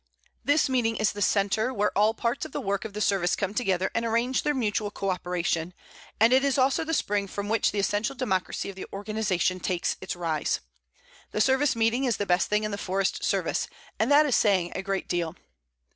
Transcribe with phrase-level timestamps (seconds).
[0.43, 3.53] This meeting is the centre where all parts of the work of the Service come
[3.53, 5.73] together and arrange their mutual coöperation,
[6.19, 9.97] and it is also the spring from which the essential democracy of the organization takes
[10.01, 10.59] its rise.
[11.33, 13.67] The Service Meeting is the best thing in the Forest Service,
[13.99, 15.35] and that is saying a great deal.